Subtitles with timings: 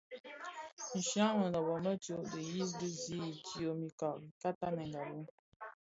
[0.97, 4.09] Nshya mënöbö më tsô dhiyis di zi idyom ika
[4.59, 5.21] tanèngabi.